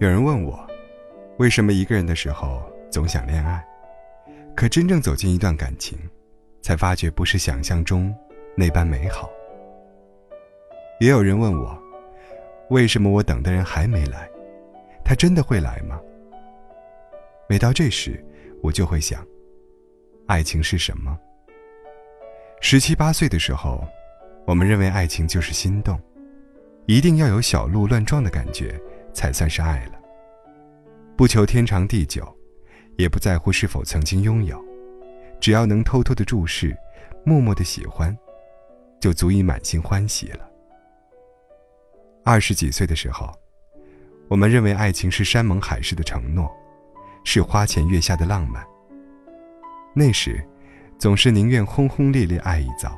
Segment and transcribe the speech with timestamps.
[0.00, 0.68] 有人问我，
[1.38, 3.64] 为什么一个人的时候总想恋爱，
[4.56, 5.96] 可真正走进一段感情，
[6.60, 8.12] 才发觉不是想象中
[8.56, 9.30] 那般美好。
[10.98, 11.80] 也有人问我，
[12.70, 14.28] 为什么我等的人还没来，
[15.04, 16.00] 他真的会来吗？
[17.48, 18.22] 每到这时，
[18.64, 19.24] 我就会想，
[20.26, 21.16] 爱情是什么？
[22.60, 23.86] 十七八岁的时候，
[24.44, 26.00] 我们认为爱情就是心动，
[26.86, 28.76] 一定要有小鹿乱撞的感觉。
[29.14, 29.92] 才算是爱了。
[31.16, 32.26] 不求天长地久，
[32.98, 34.62] 也不在乎是否曾经拥有，
[35.40, 36.76] 只要能偷偷的注视，
[37.24, 38.16] 默默的喜欢，
[39.00, 40.50] 就足以满心欢喜了。
[42.24, 43.32] 二十几岁的时候，
[44.26, 46.50] 我们认为爱情是山盟海誓的承诺，
[47.22, 48.66] 是花前月下的浪漫。
[49.94, 50.44] 那时，
[50.98, 52.90] 总是宁愿轰轰烈烈爱一遭，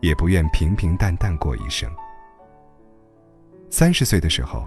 [0.00, 1.86] 也不愿平平淡淡过一生。
[3.68, 4.66] 三十岁的时候。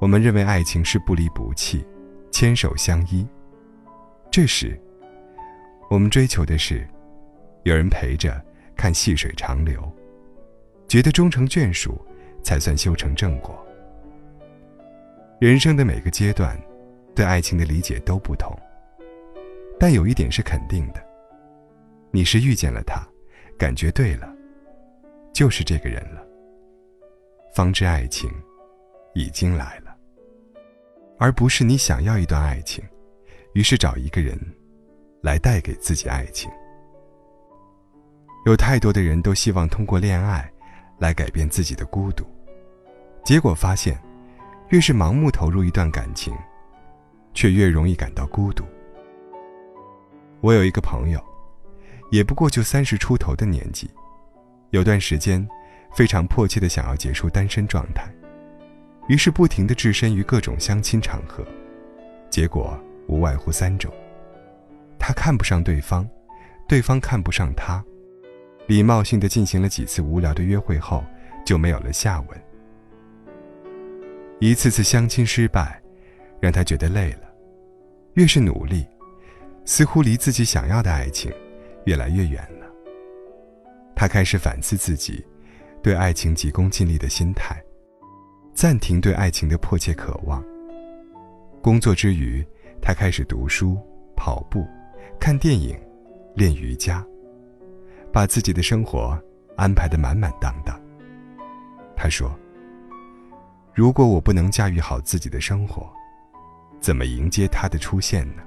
[0.00, 1.84] 我们认为爱情是不离不弃，
[2.30, 3.26] 牵手相依。
[4.30, 4.80] 这时，
[5.90, 6.88] 我们追求的是
[7.64, 8.42] 有人陪着
[8.74, 9.78] 看细水长流，
[10.88, 12.00] 觉得终成眷属
[12.42, 13.62] 才算修成正果。
[15.38, 16.58] 人生的每个阶段，
[17.14, 18.58] 对爱情的理解都不同，
[19.78, 21.04] 但有一点是肯定的：
[22.10, 23.06] 你是遇见了他，
[23.58, 24.34] 感觉对了，
[25.30, 26.26] 就是这个人了，
[27.54, 28.30] 方知爱情
[29.12, 29.89] 已经来了。
[31.20, 32.82] 而不是你想要一段爱情，
[33.52, 34.40] 于是找一个人
[35.22, 36.50] 来带给自己爱情。
[38.46, 40.50] 有太多的人都希望通过恋爱
[40.98, 42.24] 来改变自己的孤独，
[43.22, 44.00] 结果发现，
[44.70, 46.34] 越是盲目投入一段感情，
[47.34, 48.64] 却越容易感到孤独。
[50.40, 51.22] 我有一个朋友，
[52.10, 53.90] 也不过就三十出头的年纪，
[54.70, 55.46] 有段时间
[55.92, 58.10] 非常迫切的想要结束单身状态。
[59.10, 61.44] 于是不停地置身于各种相亲场合，
[62.30, 63.92] 结果无外乎三种：
[65.00, 66.08] 他看不上对方，
[66.68, 67.84] 对方看不上他，
[68.68, 71.04] 礼貌性的进行了几次无聊的约会后，
[71.44, 72.40] 就没有了下文。
[74.38, 75.82] 一次次相亲失败，
[76.38, 77.28] 让他觉得累了，
[78.14, 78.86] 越是努力，
[79.64, 81.32] 似乎离自己想要的爱情
[81.84, 82.66] 越来越远了。
[83.96, 85.26] 他开始反思自己
[85.82, 87.60] 对爱情急功近利的心态。
[88.54, 90.44] 暂停对爱情的迫切渴望。
[91.62, 92.44] 工作之余，
[92.80, 93.78] 他开始读书、
[94.16, 94.66] 跑步、
[95.18, 95.78] 看电影、
[96.34, 97.04] 练瑜伽，
[98.12, 99.18] 把自己的生活
[99.56, 100.78] 安排得满满当当。
[101.96, 102.30] 他说
[103.74, 105.86] ：“如果我不能驾驭好自己的生活，
[106.80, 108.42] 怎么迎接他的出现呢？”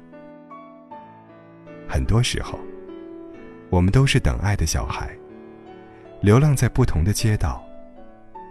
[1.87, 2.59] 很多时候，
[3.69, 5.15] 我们都是等爱的小孩，
[6.19, 7.63] 流浪在不同的街道，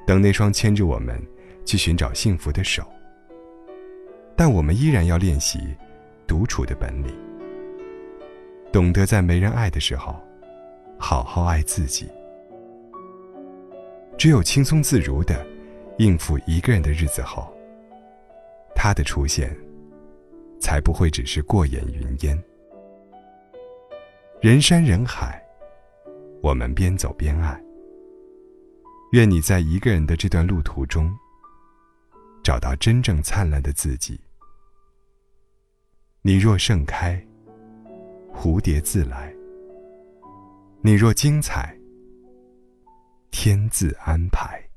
[0.06, 1.20] 等那双牵着我们。
[1.64, 2.84] 去寻找幸福的手，
[4.36, 5.60] 但我们依然要练习
[6.26, 7.14] 独处的本领，
[8.72, 10.16] 懂得在没人爱的时候，
[10.98, 12.08] 好好爱自己。
[14.18, 15.44] 只有轻松自如的
[15.98, 17.52] 应付一个人的日子后，
[18.74, 19.56] 他的出现，
[20.60, 22.40] 才不会只是过眼云烟。
[24.40, 25.42] 人山人海，
[26.42, 27.60] 我们边走边爱。
[29.12, 31.12] 愿你在一个人的这段路途中。
[32.42, 34.20] 找到真正灿烂的自己。
[36.22, 37.24] 你若盛开，
[38.34, 39.32] 蝴蝶自来；
[40.80, 41.76] 你若精彩，
[43.30, 44.71] 天自安排。